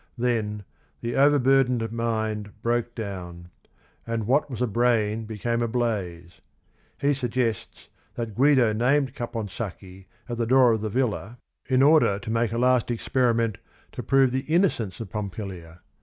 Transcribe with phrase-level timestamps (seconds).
[0.17, 0.63] Then
[1.01, 3.51] "the overburdened mind broke down,"
[4.07, 6.41] and "what was a brain became a blaze."
[6.97, 11.37] He suggests that Guido named Caponsacchi at the door of the villa
[11.67, 13.59] in order to make a last experiment
[13.91, 15.81] to prove the innocence of Pompilia.